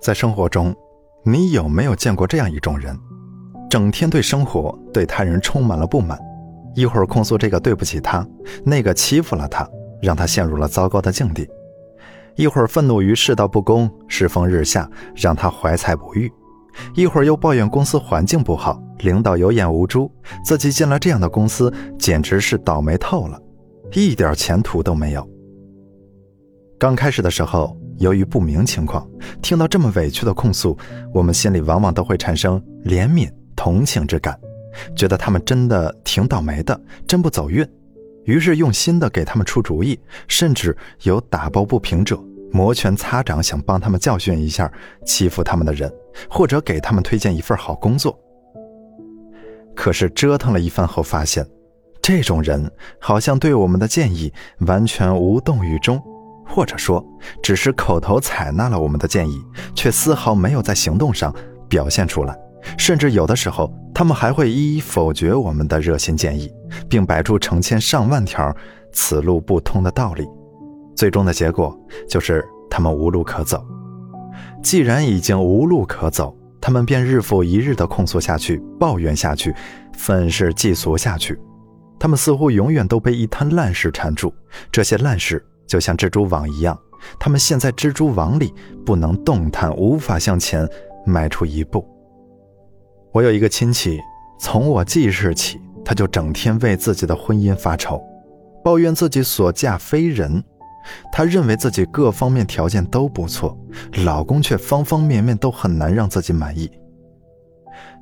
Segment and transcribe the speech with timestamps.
[0.00, 0.74] 在生活中，
[1.22, 2.98] 你有没有见过这样一种人，
[3.68, 6.18] 整天对生活、对他人充满了不满，
[6.74, 8.26] 一会儿控诉这个对不起他，
[8.64, 9.68] 那个欺负了他，
[10.00, 11.44] 让他陷入了糟糕的境地；
[12.34, 16.30] 一会儿愤怒于世道不公、世风日下，让他怀才不遇；
[16.94, 20.10] 一会儿又抱怨公司环境不好、领导有眼无珠，
[20.42, 23.38] 自己进了这样的公司简直是倒霉透了，
[23.92, 25.28] 一点前途都没有。
[26.78, 27.76] 刚开始的时候。
[28.00, 29.06] 由于不明情况，
[29.42, 30.76] 听到这么委屈的控诉，
[31.12, 34.38] 我们心里往往都会产生怜悯、同情之感，
[34.96, 37.66] 觉得他们真的挺倒霉的，真不走运。
[38.24, 42.18] 于是用心的给他们出主意，甚至有打抱不平者，
[42.50, 44.72] 摩拳擦掌想帮他们教训一下
[45.04, 45.92] 欺负他们的人，
[46.30, 48.18] 或者给他们推荐一份好工作。
[49.76, 51.46] 可是折腾了一番后，发现
[52.00, 56.02] 这种人好像对我们的建议完全无动于衷。
[56.52, 57.04] 或者说，
[57.42, 59.40] 只是口头采纳了我们的建议，
[59.74, 61.32] 却丝毫没有在行动上
[61.68, 62.36] 表现出来。
[62.76, 66.52] 甚至有的时候，他们还会一一否决我们的热心建议，
[66.88, 68.54] 并摆出成千上万条
[68.92, 70.26] 此路不通的道理。
[70.96, 71.74] 最终的结果
[72.08, 73.64] 就是他们无路可走。
[74.62, 79.54] 既然已经无路可走，他们便日复一日地控诉下去，抱怨下去，
[79.96, 81.38] 愤世嫉俗下去。
[81.98, 84.34] 他们似乎永远都被一滩烂事缠住，
[84.70, 85.42] 这些烂事。
[85.70, 86.76] 就像蜘蛛网一样，
[87.16, 88.52] 他们陷在蜘蛛网里，
[88.84, 90.68] 不能动弹，无法向前
[91.06, 91.86] 迈出一步。
[93.12, 94.00] 我有一个亲戚，
[94.40, 98.02] 从我记事起，他就整天为自己的婚姻发愁，
[98.64, 100.42] 抱怨自己所嫁非人。
[101.12, 103.56] 他认为自己各方面条件都不错，
[104.04, 106.68] 老公却方方面面都很难让自己满意。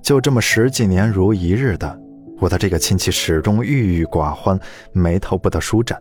[0.00, 2.00] 就这么十几年如一日的，
[2.38, 4.56] 我的这个亲戚始终郁郁寡欢，
[4.92, 6.00] 眉头不得舒展。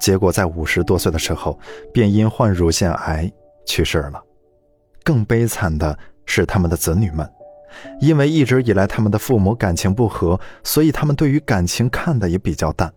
[0.00, 1.58] 结果在五十多岁的时候，
[1.92, 3.30] 便因患乳腺癌
[3.66, 4.22] 去世了。
[5.04, 7.28] 更悲惨的是他们的子女们，
[8.00, 12.92] 因为一直以来他们的父母感情不和，所以他们对于感情看的也比较淡。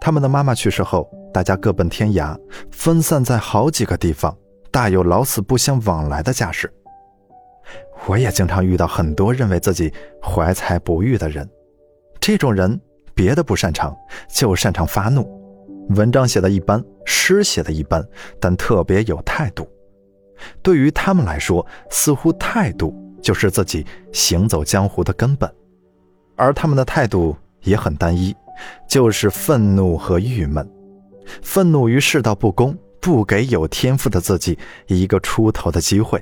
[0.00, 2.36] 他们的妈妈去世后，大家各奔天涯，
[2.70, 4.36] 分散在好几个地方，
[4.70, 6.72] 大有老死不相往来的架势。
[8.06, 9.92] 我也经常遇到很多认为自己
[10.22, 11.48] 怀才不遇的人，
[12.18, 12.80] 这种人
[13.14, 13.96] 别的不擅长，
[14.28, 15.39] 就擅长发怒。
[15.90, 18.06] 文章写的一般，诗写的一般，
[18.38, 19.68] 但特别有态度。
[20.62, 25.52] 对于他们来说，似乎态度就是自己行走江湖的根本。
[26.36, 28.34] 而他们的态度也很单一，
[28.88, 30.68] 就是愤怒和郁闷。
[31.42, 36.20] 愤怒于世道不公，不给有天赋的自己一个出头的机会；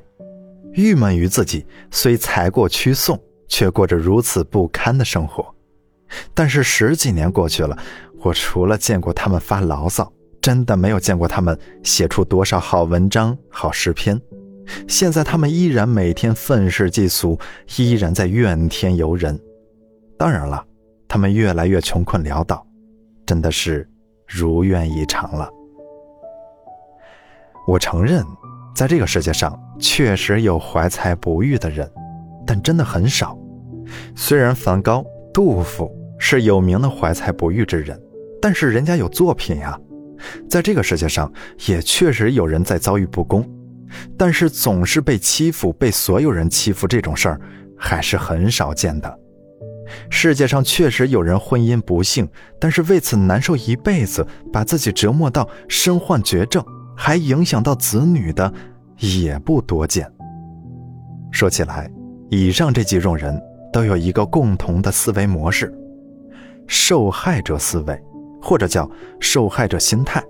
[0.72, 5.54] 郁闷于自己虽才过屈送，却过着如此不堪的生活。
[6.32, 7.78] 但是十几年过去了。
[8.20, 14.20] 我除了见过他们发牢骚，真的没有见过他们写出多少好文章、好诗篇。
[14.86, 17.38] 现在他们依然每天愤世嫉俗，
[17.78, 19.38] 依然在怨天尤人。
[20.18, 20.64] 当然了，
[21.06, 22.66] 他们越来越穷困潦倒，
[23.24, 23.88] 真的是
[24.26, 25.48] 如愿以偿了。
[27.66, 28.24] 我承认，
[28.74, 31.90] 在这个世界上确实有怀才不遇的人，
[32.46, 33.38] 但真的很少。
[34.14, 37.98] 虽然梵高、杜甫是有名的怀才不遇之人。
[38.40, 39.78] 但是人家有作品呀，
[40.48, 41.32] 在这个世界上
[41.66, 43.48] 也确实有人在遭遇不公，
[44.16, 47.40] 但是总是被欺负、被所有人欺负这种事儿
[47.76, 49.18] 还是很少见的。
[50.10, 52.28] 世界上确实有人婚姻不幸，
[52.60, 56.62] 但是为此难受一辈子，把自己折磨到身患绝症，
[56.94, 58.52] 还影响到子女的
[58.98, 60.06] 也不多见。
[61.30, 61.90] 说起来，
[62.28, 63.40] 以上这几种人
[63.72, 65.72] 都有一个共同的思维模式：
[66.66, 67.98] 受害者思维。
[68.40, 68.88] 或者叫
[69.20, 70.22] 受害者心态。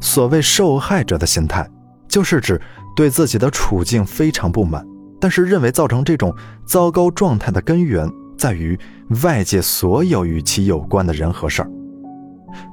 [0.00, 1.68] 所谓受害者的心态，
[2.08, 2.60] 就是指
[2.96, 4.86] 对自己的处境非常不满，
[5.20, 6.34] 但是认为造成这种
[6.66, 8.78] 糟糕状态的根源在于
[9.22, 11.70] 外界所有与其有关的人和事儿。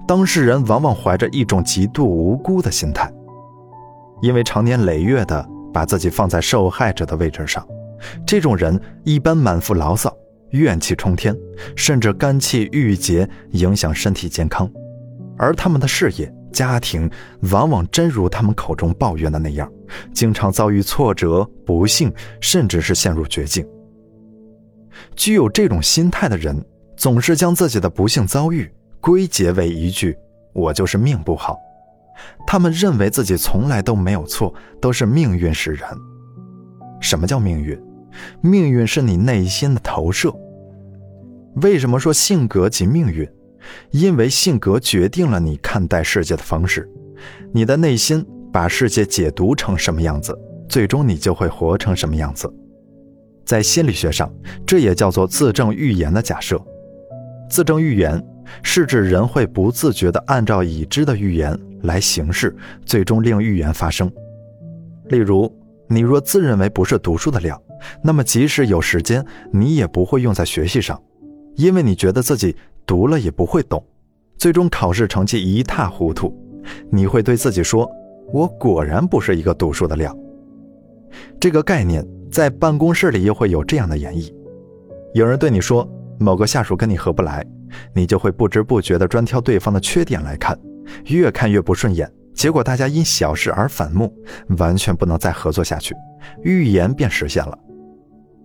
[0.08, 3.12] 当事人往往怀着一种极度无辜的心态，
[4.22, 7.66] 因为长年累月的把自己放在受害者的位置上，
[8.26, 10.16] 这种人一般满腹牢骚。
[10.52, 11.36] 怨气冲天，
[11.76, 14.70] 甚至肝气郁结，影响身体健康。
[15.38, 17.09] 而他们的事业、家庭，
[17.52, 19.72] 往往真如他们口中抱怨的那样，
[20.14, 23.66] 经常遭遇挫折、不幸，甚至是陷入绝境。
[25.16, 26.64] 具有这种心态的人，
[26.96, 28.70] 总是将自己的不幸遭遇
[29.00, 30.16] 归结为一句
[30.54, 31.58] “我就是命不好”。
[32.46, 35.90] 他们认为自己从来都没有错，都是命运使然。
[37.00, 37.82] 什么叫命运？
[38.41, 40.34] 命运是你内心的投射。
[41.61, 43.28] 为什么说性格即命运？
[43.91, 46.90] 因为性格决定了你看待世界的方式。
[47.53, 50.37] 你的内心把世界解读成什么样子，
[50.67, 52.52] 最终你就会活成什么样子。
[53.46, 54.34] 在心理学上，
[54.66, 56.59] 这也叫做自证预言的假设。
[57.49, 58.23] 自证预言
[58.63, 62.55] 是指人会不自觉地按照已知的预言来行事，
[62.85, 64.11] 最终令预言发生。
[65.09, 65.53] 例如，
[65.87, 67.61] 你若自认为不是读书的料，
[68.02, 71.02] 那么即使有时间，你也不会用在学习上，
[71.56, 72.56] 因为你觉得自己
[72.86, 73.84] 读了也不会懂，
[74.38, 76.36] 最终考试成绩一塌糊涂。
[76.92, 77.90] 你会对自己说
[78.32, 80.16] ：“我果然不是一个读书的料。”
[81.40, 84.32] 这个概念在办公室里又会有这样的演绎：
[85.14, 85.90] 有人对你说
[86.20, 87.46] 某个下属跟你合不来，
[87.94, 90.58] 你就会不知不觉地专挑对方的缺点来看，
[91.08, 94.14] 越看越不顺眼，结果大家因小事而反目，
[94.58, 95.96] 完全不能再合作下去，
[96.44, 97.58] 预言便实现了。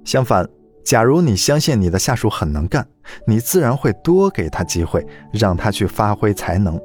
[0.06, 0.48] 相反，
[0.84, 2.86] 假如你相信你的下属很能干，
[3.26, 6.80] 你自然会多给他机会，让他去发挥才能。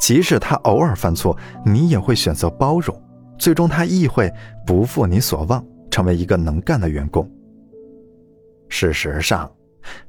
[0.00, 3.00] 即使他偶尔犯错，你也会选择包容，
[3.38, 4.32] 最终他亦会
[4.66, 7.30] 不负你所望，成为一个能干的员工。
[8.68, 9.48] 事实上，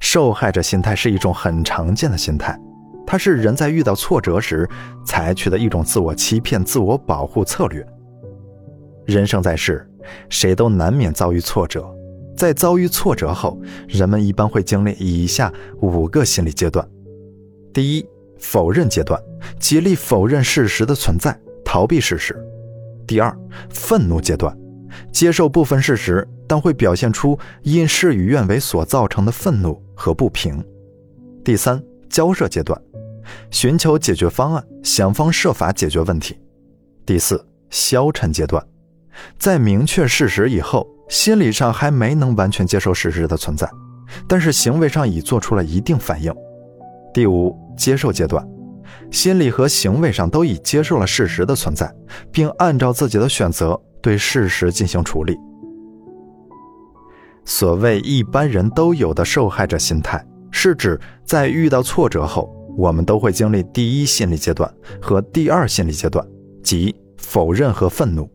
[0.00, 2.58] 受害者心态是一种很常见的心态，
[3.06, 4.68] 它是人在遇到挫折时
[5.06, 7.86] 采取的一种自我欺骗、自我保护策略。
[9.06, 9.88] 人生在世，
[10.28, 11.88] 谁都难免遭遇挫折，
[12.38, 16.88] 在遭遇挫折后，人们一般会经历以下五个心理阶段：
[17.72, 18.06] 第一，
[18.38, 19.20] 否认阶段。
[19.58, 22.36] 极力否认事实的存在，逃避事实。
[23.08, 23.36] 第二，
[23.70, 24.56] 愤怒阶段，
[25.12, 30.64] 接受部分事实，但会表现出因事与愿违所造成的愤怒和不平。
[31.44, 32.80] 第三，交涉阶段，
[33.50, 36.38] 寻求解决方案，想方设法解决问题。
[37.04, 38.64] 第四，消沉阶段，
[39.38, 43.68] 在明确事实以后，心理上还没能完全接受事实的存在，
[44.28, 46.32] 但是行为上已做出了一定反应。
[47.12, 48.46] 第五，接受阶段。
[49.10, 51.90] 心理和行为上都已接受了事实的存在，
[52.30, 55.36] 并按照自己的选择对事实进行处理。
[57.44, 64.70] 所谓一般人都有的受害者心态，是指在遇到挫折后，我们都会经历第一心理阶段
[65.00, 66.26] 和第二心理阶段，
[66.62, 68.30] 即否认和愤怒。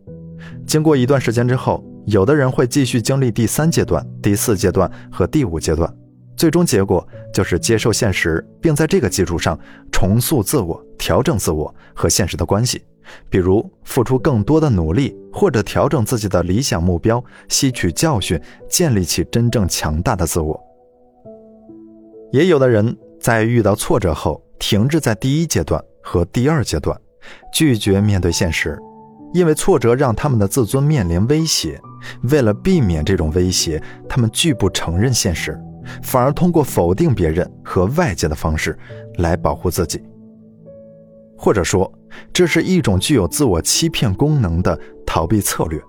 [0.66, 5.92] 经过一段时间之后，有的人会继续经历第三阶段、第四阶段和第五阶段。
[6.36, 9.58] 最终结果就是接受现实，并在这个基础上
[9.92, 12.84] 重塑自我、调整自我和现实的关系，
[13.30, 20.60] 比如付出更多的努力，或者调整自己的理想目标，吸取教训，建立起真正强大的自我。
[22.32, 27.00] 也有的人在遇到挫折后，停滞在第一阶段和第二阶段，
[27.54, 28.78] 拒绝面对现实，
[29.34, 31.82] 因为挫折让他们的自尊面临威胁。
[32.24, 35.60] 为了避免这种威胁，他们拒不承认现实。
[36.02, 38.78] 反而通过否定别人和外界的方式
[39.18, 40.02] 来保护自己，
[41.38, 41.92] 或者说，
[42.32, 45.82] 这是一种具有自我欺骗功能的逃避策略。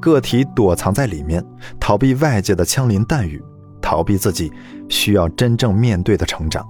[0.00, 1.44] 个体躲藏在里面，
[1.78, 3.40] 逃避外界的枪林弹雨，
[3.80, 4.52] 逃避自己
[4.88, 6.66] 需要真正面对的成长。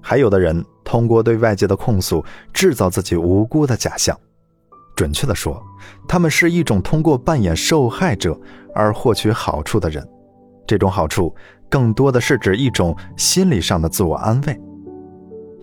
[0.00, 2.24] 还有的人通过对外界的控诉，
[2.54, 4.18] 制造自己无辜的假象。
[4.96, 5.62] 准确的说，
[6.08, 8.36] 他们是一种通过扮演受害者
[8.74, 10.04] 而获取好处的人。
[10.66, 11.32] 这种好处
[11.68, 14.60] 更多的是指一种心理上的自我安慰。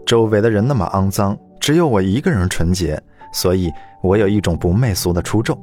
[0.06, 3.02] 周围的人那么肮脏，只有我一个人纯洁，
[3.34, 3.70] 所以
[4.02, 5.60] 我有一种不媚俗的出众。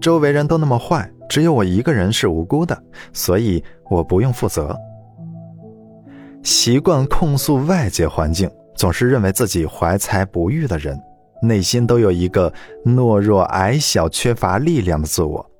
[0.00, 2.76] 周围人都那么坏，只有我一个人是无辜的，
[3.12, 4.76] 所以我不用负责。
[6.42, 11.00] 习惯控诉外界环境，总是认为自己怀才不遇的人，
[11.42, 12.52] 内心都有一个
[12.84, 15.50] 懦弱、矮小、缺乏力量的自我。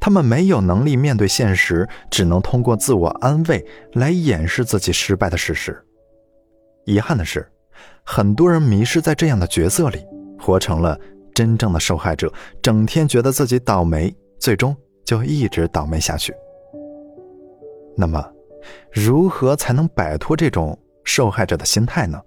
[0.00, 5.84] 他们没有能力面对现实，只能通过自我安慰来掩饰自己失败的事实。
[6.84, 7.46] 遗憾的是，
[8.02, 10.04] 很多人迷失在这样的角色里，
[10.38, 10.98] 活成了
[11.34, 16.34] 真正的受害者，整天觉得自己倒霉，最终就一直倒霉下去。
[17.96, 18.24] 那么，
[18.90, 22.20] 如何才能摆脱这种受害者的心态呢？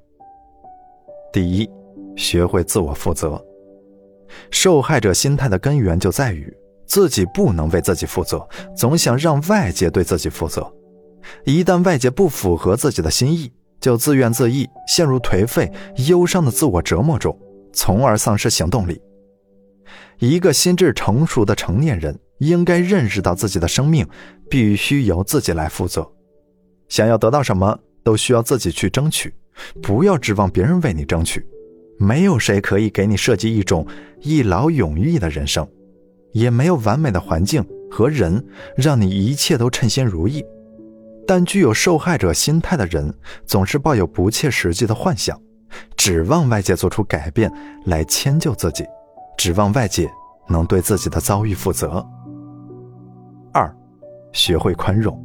[1.34, 1.70] 第一，
[2.16, 3.44] 学会自我负责。
[4.50, 6.52] 受害者心态的根源就在于。
[6.88, 10.70] 自己不能为自己负责，总想让外界对自己负责。
[11.46, 13.50] 一旦外界不符合自己的心意，
[13.80, 15.72] 就自怨自艾，陷入颓废、
[16.10, 17.40] 忧伤的自我折磨中，
[17.72, 19.02] 从而丧失行动力。
[20.20, 24.06] 一个心智成熟的成年人应该认识到自己的生命
[24.50, 26.06] 必须由自己来负责。
[26.90, 29.34] 想要得到什么，都需要自己去争取，
[29.82, 31.42] 不要指望别人为你争取。
[32.02, 33.86] 没有谁可以给你设计一种
[34.22, 35.68] 一劳永逸的人生。
[36.34, 38.42] 也没有完美的环境和人
[38.78, 40.42] 让你一切都称心如意，
[41.28, 43.14] 但具有受害者心态的人
[43.46, 45.38] 总是抱有不切实际的幻想，
[45.98, 47.52] 指望外界做出改变
[47.86, 48.86] 来迁就自己，
[49.38, 50.10] 指望外界
[50.48, 52.02] 能对自己的遭遇负责。
[53.54, 53.70] 二，
[54.32, 55.22] 学会宽容。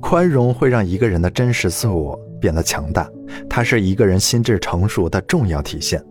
[0.00, 3.10] 宽容会让一个人的真实自我变得强大，
[3.48, 6.04] 它是一个人心智成熟的重要体现。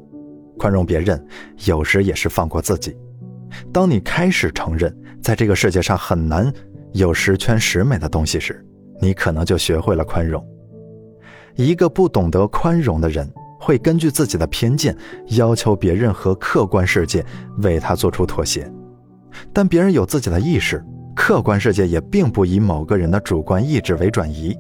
[0.57, 1.23] 宽容别人，
[1.65, 2.97] 有时也是放过自己。
[3.71, 6.51] 当你开始承认，在这个世界上很难
[6.93, 8.65] 有十全十美的东西时，
[8.99, 10.43] 你可能就学会了宽容。
[11.53, 14.97] 一个不懂得宽容的人，会根据自己的偏见
[15.37, 17.23] 要求别人和客观世界
[17.59, 18.67] 为他做出妥协，
[19.53, 20.83] 但别人有自己的意识，
[21.15, 24.57] 客观世界也并不以某个人的主观意志为转移，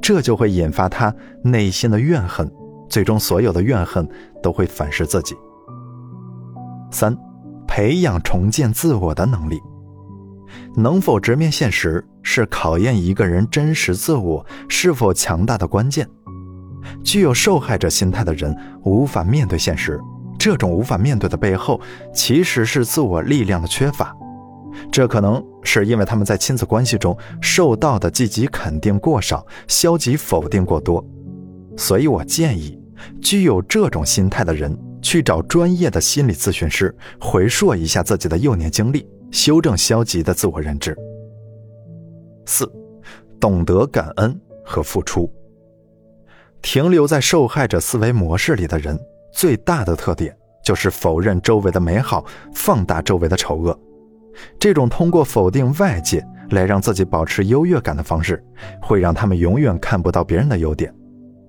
[0.00, 2.50] 这就会引发他内心的怨恨，
[2.88, 4.08] 最终所有的怨恨
[4.42, 5.34] 都会反噬自己。
[6.90, 7.16] 三，
[7.66, 9.60] 培养重建自我的能力。
[10.76, 16.08] 能否直面现实，是考验一个人真实自我是否强大的关键。
[17.04, 20.00] 具有受害者心态的人无法面对现实，
[20.38, 21.80] 这种无法面对的背后，
[22.12, 24.16] 其实是自我力量的缺乏。
[24.90, 31.04] 这可能是因为他们在亲子关系中受到的积极肯定过少，消极否定过多。
[31.76, 32.78] 所以我建议，
[33.22, 39.08] 具有这种心态的人去找专业的心理咨询师，回溯一下自己的幼年经历。
[39.30, 40.96] 修正消极的自我认知。
[42.46, 42.68] 四，
[43.38, 45.32] 懂得感恩和付出。
[46.60, 48.98] 停留在受害者思维模式里的人，
[49.32, 53.80] 最大的特点就是否认周围的美好，放大周围的丑恶。
[54.58, 58.42] 这种通过否定外界来让自己保持优越感的方式，
[58.80, 60.92] 会让他们永远看不到别人的优点。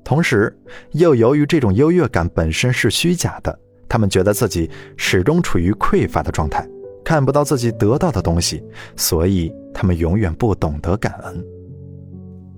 [0.03, 0.55] 同时，
[0.91, 3.57] 又由于这种优越感本身是虚假的，
[3.88, 6.67] 他们觉得自己始终处于匮乏的状态。
[7.03, 8.63] 看不到自己得到的东西，
[8.95, 11.43] 所以他们永远不懂得感恩。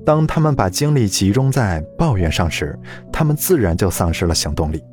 [0.06, 2.78] 当他们把精力集中在抱怨上时，
[3.12, 4.84] 他们自然就丧失了行动力，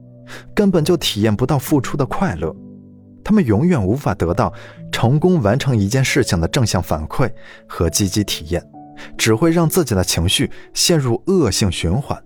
[0.54, 2.54] 根本就体验不到付出的快乐。
[3.30, 4.52] 他们永远无法得到
[4.90, 7.30] 成功完成一件事情的正向反馈
[7.64, 8.60] 和积极体验，
[9.16, 12.20] 只会让自己的情绪陷入恶性循环。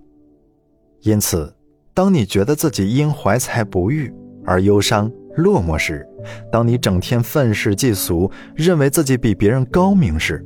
[1.03, 1.55] 因此，
[1.93, 4.11] 当你觉得自己因怀才不遇
[4.47, 6.09] 而忧伤，落寞时，
[6.51, 10.43] 当你整天愤世嫉俗，认为自己比别人高明时，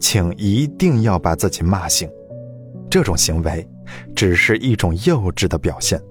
[0.00, 2.10] 请一定要把自己骂醒。
[2.90, 3.64] 这种行为
[4.16, 6.02] 只是一种幼稚的表现。